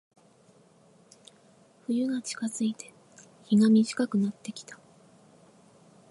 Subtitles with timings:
[1.87, 2.91] 冬が近づいて、
[3.43, 4.79] 日が短くなってきた。